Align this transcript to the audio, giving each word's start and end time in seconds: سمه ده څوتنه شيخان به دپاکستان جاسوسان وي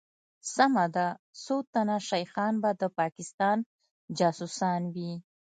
سمه 0.55 0.85
ده 0.95 1.07
څوتنه 1.43 1.95
شيخان 2.09 2.53
به 2.61 2.69
دپاکستان 2.81 3.57
جاسوسان 4.17 4.81
وي 4.95 5.13